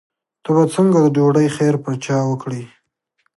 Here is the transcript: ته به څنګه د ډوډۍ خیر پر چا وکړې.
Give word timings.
ته 0.43 0.49
به 0.55 0.63
څنګه 0.75 0.97
د 1.01 1.07
ډوډۍ 1.15 1.47
خیر 1.57 1.75
پر 1.83 1.93
چا 2.05 2.17
وکړې. 2.29 2.63